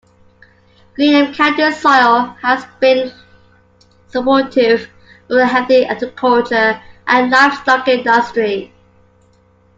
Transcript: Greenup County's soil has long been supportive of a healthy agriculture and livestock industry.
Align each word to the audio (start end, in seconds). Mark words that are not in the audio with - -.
Greenup 0.97 1.35
County's 1.35 1.79
soil 1.79 2.35
has 2.41 2.61
long 2.63 2.71
been 2.79 3.13
supportive 4.07 4.89
of 5.29 5.37
a 5.37 5.45
healthy 5.45 5.85
agriculture 5.85 6.81
and 7.05 7.29
livestock 7.29 7.87
industry. 7.87 8.73